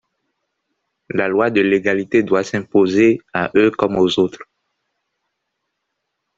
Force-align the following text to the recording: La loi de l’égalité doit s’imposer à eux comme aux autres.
La 1.11 1.27
loi 1.27 1.51
de 1.51 1.61
l’égalité 1.61 2.23
doit 2.23 2.43
s’imposer 2.43 3.21
à 3.33 3.51
eux 3.55 3.69
comme 3.69 3.97
aux 3.99 4.17
autres. 4.17 4.41